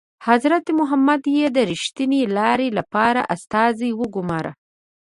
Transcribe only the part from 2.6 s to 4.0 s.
لپاره استازی